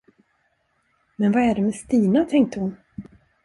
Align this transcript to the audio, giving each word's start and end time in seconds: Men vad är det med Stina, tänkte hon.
Men 1.17 1.31
vad 1.31 1.43
är 1.43 1.55
det 1.55 1.61
med 1.61 1.75
Stina, 1.75 2.25
tänkte 2.25 2.59
hon. 2.59 2.75